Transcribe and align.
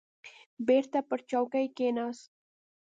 بېرته 0.67 0.99
پر 1.07 1.19
چوکۍ 1.29 1.65
کښېناست. 1.77 2.29